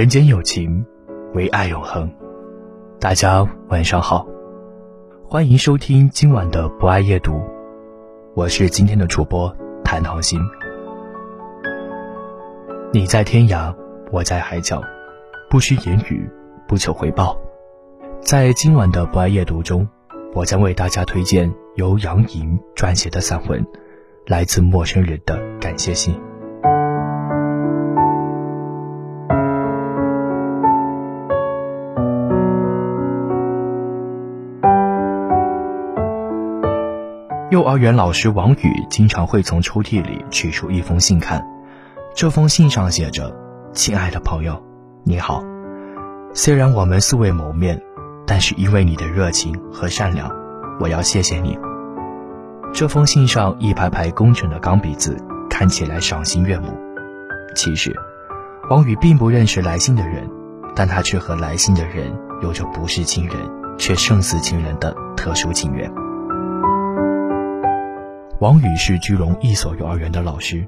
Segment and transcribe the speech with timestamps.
[0.00, 0.82] 人间有情，
[1.34, 2.10] 唯爱永恒。
[2.98, 4.26] 大家晚上好，
[5.28, 7.38] 欢迎收听今晚的博爱夜读，
[8.34, 10.40] 我是今天的主播谭桃心。
[12.94, 13.76] 你在天涯，
[14.10, 14.82] 我在海角，
[15.50, 16.26] 不需言语，
[16.66, 17.38] 不求回报。
[18.22, 19.86] 在今晚的博爱夜读中，
[20.32, 23.62] 我将为大家推荐由杨莹撰写的散文
[24.26, 26.14] 《来自陌生人的感谢信》。
[37.50, 41.44] 幼儿园老师王宇经常会从抽屉里取出一封信看，
[42.14, 43.36] 这封信上写着
[43.74, 44.62] ：“亲爱的朋友，
[45.02, 45.42] 你好。
[46.32, 47.82] 虽然我们素未谋面，
[48.24, 50.30] 但是因为你的热情和善良，
[50.78, 51.58] 我要谢谢你。”
[52.72, 55.16] 这封信上一排排工整的钢笔字，
[55.50, 56.68] 看起来赏心悦目。
[57.56, 57.92] 其实，
[58.70, 60.30] 王宇并不认识来信的人，
[60.76, 63.34] 但他却和来信的人有着不是亲人
[63.76, 65.92] 却胜似亲人的特殊情缘。
[68.40, 70.66] 王宇是居龙一所幼儿园的老师。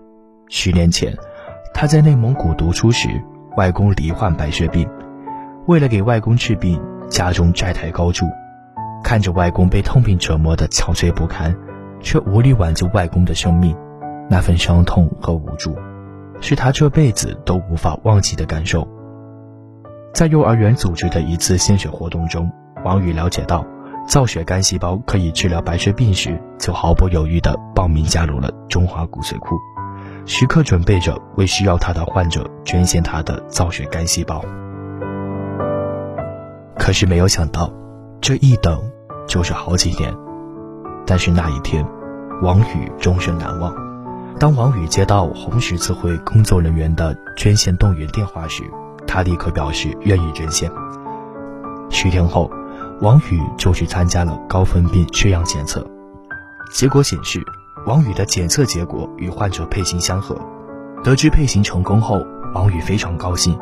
[0.51, 1.11] 十年前，
[1.73, 3.09] 他在内蒙古读书时，
[3.57, 4.87] 外公罹患白血病。
[5.67, 6.79] 为了给外公治病，
[7.09, 8.27] 家中债台高筑。
[9.03, 11.57] 看着外公被痛病折磨得憔悴不堪，
[12.03, 13.75] 却无力挽救外公的生命，
[14.29, 15.75] 那份伤痛和无助，
[16.43, 18.87] 是他这辈子都无法忘记的感受。
[20.13, 22.53] 在幼儿园组织的一次献血活动中，
[22.85, 23.65] 王宇了解到。
[24.07, 29.57] 造血干细胞可以治疗白血病时，就毫不犹豫地报名加入了中华骨髓库，
[30.27, 34.45] 时刻准备着为需要他的患者捐献他的造血干细胞。
[36.77, 37.73] 可是没有想到，
[38.21, 38.83] 这一等
[39.27, 40.13] 就是好几年。
[41.07, 41.87] 但是那一天，
[42.43, 43.73] 王宇终身难忘。
[44.39, 48.65] 当王宇接到红十字会工作人员的捐献动员电话时，
[49.07, 50.71] 他立刻表示愿意捐献。
[51.89, 52.51] 十天后。
[53.03, 55.85] 王宇就去参加了高分辨血样检测，
[56.73, 57.45] 结果显示，
[57.85, 60.41] 王宇的检测结果与患者配型相合。
[61.03, 62.25] 得知配型成功后，
[62.55, 63.59] 王宇非常高兴，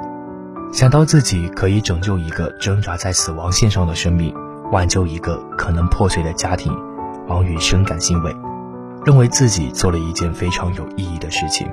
[0.74, 4.34] 想到自己可以拯救一个挣扎在死亡线上的生命，
[4.72, 6.70] 挽救一个可能破碎的家庭，
[7.26, 8.36] 王宇深感欣慰，
[9.06, 11.66] 认为自己做了一件非常有意义的事情。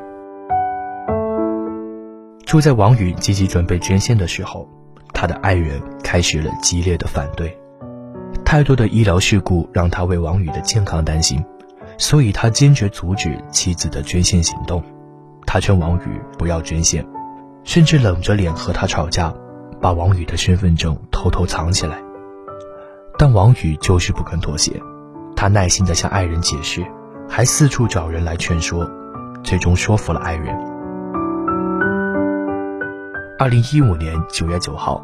[2.45, 4.66] 就在王宇积极准备捐献的时候。
[5.19, 7.57] 他的爱人开始了激烈的反对，
[8.45, 11.44] 太多的医疗事故让他为王宇的健康担心，
[11.97, 14.83] 所以他坚决阻止妻子的捐献行动。
[15.47, 17.03] 他劝王宇不要捐献，
[17.63, 19.33] 甚至冷着脸和他吵架，
[19.81, 21.97] 把王宇的身份证偷偷藏起来。
[23.17, 24.79] 但王宇就是不肯妥协，
[25.35, 26.85] 他耐心地向爱人解释，
[27.27, 28.88] 还四处找人来劝说，
[29.44, 30.56] 最终说服了爱人。
[33.40, 35.00] 二零一五年九月九号，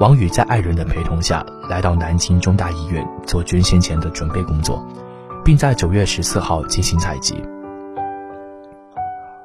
[0.00, 4.84] 王宇在爱人的陪同下来到南京中大医院做捐献前的准备工作，
[5.44, 7.40] 并在九月十四号进行采集。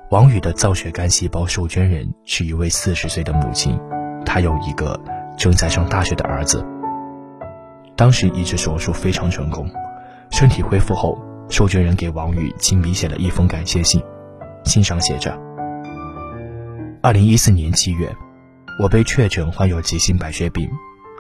[0.10, 3.80] 王宇的造血干细胞受捐人是一位四十岁的母亲，
[4.26, 5.00] 她有一个
[5.38, 6.66] 正在上大学的儿子。
[7.96, 9.70] 当时移植手术非常成功，
[10.32, 11.16] 身体恢复后，
[11.48, 14.02] 受捐人给王宇亲笔写了一封感谢信，
[14.64, 15.32] 信上写着
[17.04, 18.12] ：“二零一四年七月。”
[18.82, 20.68] 我被确诊患有急性白血病，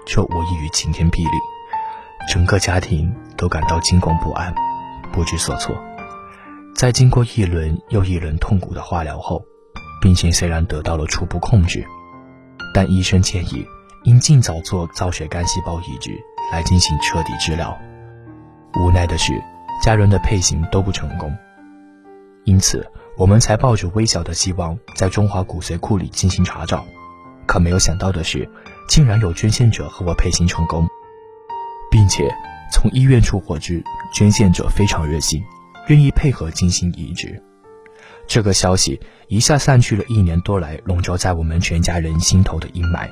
[0.03, 1.37] 这无异于晴天霹雳，
[2.27, 4.51] 整个家庭都感到惊恐不安，
[5.13, 5.75] 不知所措。
[6.73, 9.45] 在经过一轮又一轮痛苦的化疗后，
[10.01, 11.85] 病情虽然得到了初步控制，
[12.73, 13.63] 但医生建议
[14.05, 16.19] 应尽早做造血干细胞移植
[16.51, 17.77] 来进行彻底治疗。
[18.79, 19.39] 无奈的是，
[19.83, 21.31] 家人的配型都不成功。
[22.43, 26.83] 因此我们才抱着微小的希望在中华骨髓库里进行查找。
[27.51, 28.49] 可没有想到的是，
[28.87, 30.87] 竟然有捐献者和我配型成功，
[31.91, 32.33] 并且
[32.71, 33.83] 从医院处获知
[34.13, 35.43] 捐献者非常热心，
[35.87, 37.43] 愿意配合进行移植。
[38.25, 43.09] 这个消息一下散去了一年多来笼罩在我们全家人心头的阴霾，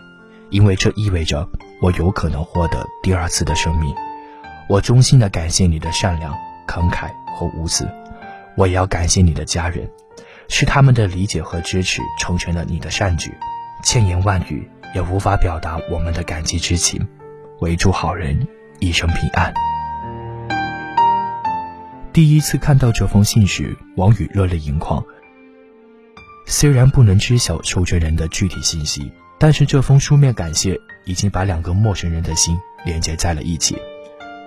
[0.52, 1.46] 因为这意味着
[1.82, 3.94] 我有可能获得第二次的生命。
[4.70, 6.34] 我衷心的感谢你的善良、
[6.66, 7.86] 慷慨和无私，
[8.56, 9.92] 我也要感谢你的家人，
[10.48, 13.34] 是他们的理解和支持成全了你的善举，
[13.84, 17.08] 千言万语也无法表达我们的感激之情。
[17.60, 18.48] 唯祝好人
[18.80, 19.54] 一生平安。
[22.14, 25.04] 第一次看到这封信时，王宇热泪盈眶。
[26.46, 33.78] 虽然不能知晓受捐人的具体信息，但是这封书面感谢已经把两个陌生人的心连接在了一起。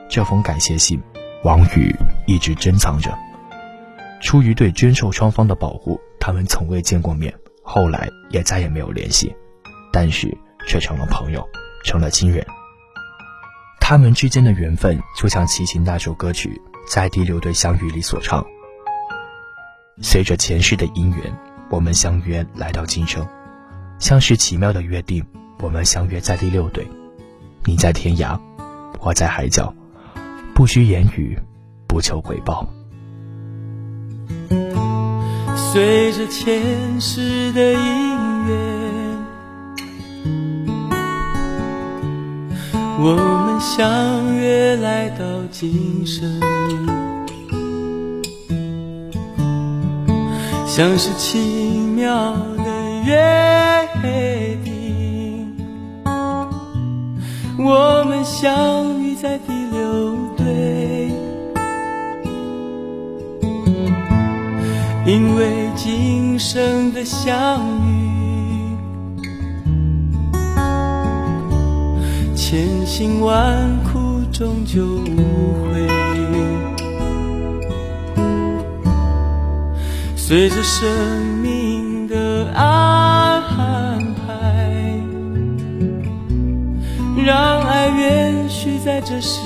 [0.09, 1.01] 这封感谢信，
[1.45, 1.95] 王宇
[2.27, 3.17] 一直珍藏着。
[4.21, 7.33] 出于对捐受双方的保护，他们从未见过面，
[7.75, 9.35] 后来也再也没有联系，
[9.91, 10.29] 但是
[10.69, 11.43] 却成了朋友，
[11.87, 12.47] 成了亲人。
[13.81, 16.61] 他们之间的缘分，就像齐秦那首歌曲。
[16.87, 18.45] 在第六对相遇里所唱，
[20.03, 21.35] 随着前世的因缘，
[21.71, 23.27] 我们相约来到今生，
[23.99, 25.25] 像是奇妙的约定。
[25.61, 26.87] 我们相约在第六对，
[27.65, 28.39] 你在天涯，
[29.01, 29.75] 我在海角，
[30.55, 31.39] 不需言语，
[31.87, 32.69] 不求回报。
[35.73, 39.25] 随着前世的因缘，
[43.01, 43.53] 我们。
[43.63, 46.29] 相约来到今生，
[50.67, 51.39] 像是奇
[51.95, 52.65] 妙的
[53.07, 53.89] 约
[54.65, 55.57] 定。
[57.57, 59.02] 我们相
[65.05, 68.03] 因为今生的相遇。
[72.37, 75.89] 千辛万苦终究无悔，
[80.15, 80.89] 随着生
[81.43, 83.43] 命的安
[84.15, 85.03] 排，
[87.25, 89.41] 让爱延续在这世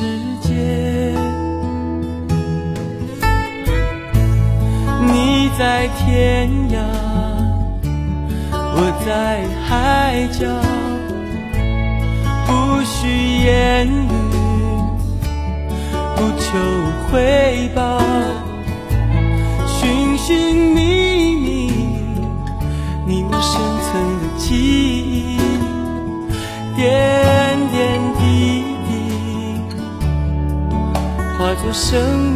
[5.58, 6.76] 在天涯，
[8.52, 9.08] 我在
[9.66, 10.44] 海角。
[12.46, 12.50] 不
[12.84, 13.08] 需
[13.44, 14.08] 言语，
[16.14, 16.46] 不求
[17.10, 17.98] 回报，
[19.66, 20.78] 寻寻觅
[21.34, 21.72] 觅，
[23.06, 25.38] 你我深层的记忆，
[26.76, 26.84] 点
[27.72, 27.76] 点
[28.18, 28.22] 滴
[28.86, 28.88] 滴，
[31.38, 31.94] 化作生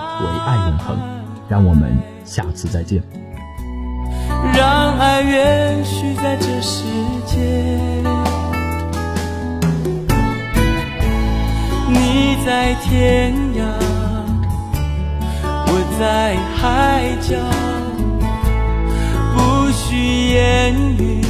[0.19, 0.97] 唯爱永恒。
[1.47, 3.01] 让我们下次再见。
[4.53, 6.85] 让爱延续在这世
[7.25, 7.37] 界。
[11.89, 13.63] 你在天涯，
[15.67, 17.35] 我在海角，
[19.35, 21.21] 不需言语，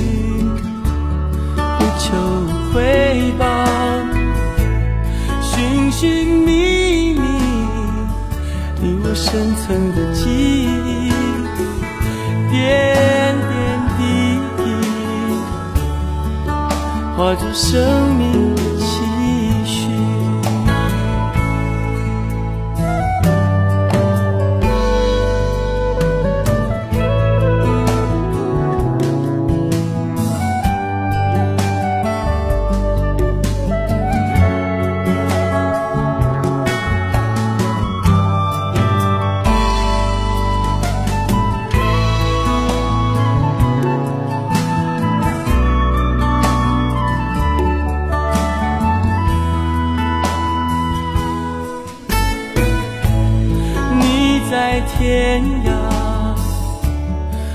[1.55, 2.13] 不求
[2.71, 3.43] 回报，
[5.41, 6.70] 寻寻觅，
[9.13, 10.29] 深层的记
[10.65, 11.11] 忆。
[12.51, 12.59] 点
[13.49, 13.51] 点
[13.97, 14.01] 滴
[14.57, 14.61] 滴，
[17.15, 18.21] 化作生命
[55.01, 55.67] 天涯，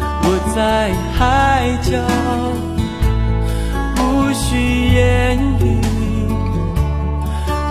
[0.00, 1.22] 我在海
[1.80, 1.94] 角，
[3.94, 4.00] 不
[4.34, 4.42] 需
[4.92, 5.62] 言语，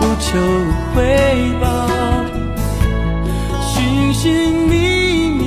[0.18, 0.40] 求
[0.94, 0.96] 回
[1.60, 1.66] 报，
[3.68, 4.24] 寻寻
[4.66, 5.44] 觅觅，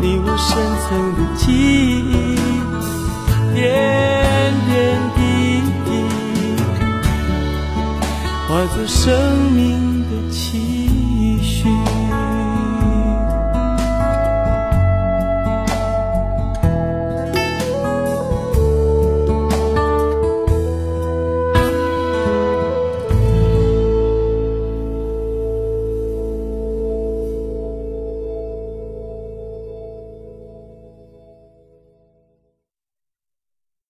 [0.00, 0.48] 你我深
[0.88, 2.40] 层的记忆，
[3.54, 3.60] 点
[4.70, 4.72] 点
[5.14, 5.20] 滴
[5.84, 5.90] 滴，
[8.48, 9.12] 化作生
[9.52, 9.91] 命。